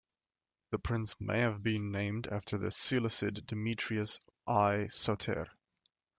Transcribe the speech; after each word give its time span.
The 0.71 0.79
prince 0.79 1.13
may 1.19 1.41
have 1.41 1.61
been 1.61 1.91
named 1.91 2.25
after 2.25 2.57
the 2.57 2.71
Seleucid 2.71 3.45
Demetrius 3.45 4.19
I 4.47 4.87
Soter. 4.87 5.45